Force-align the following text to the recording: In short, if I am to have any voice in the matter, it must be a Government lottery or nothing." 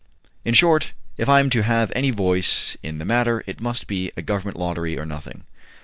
In 0.43 0.55
short, 0.55 0.93
if 1.15 1.29
I 1.29 1.39
am 1.39 1.51
to 1.51 1.61
have 1.61 1.91
any 1.95 2.09
voice 2.09 2.75
in 2.81 2.97
the 2.97 3.05
matter, 3.05 3.43
it 3.45 3.61
must 3.61 3.85
be 3.85 4.11
a 4.17 4.23
Government 4.23 4.57
lottery 4.57 4.97
or 4.97 5.05
nothing." 5.05 5.43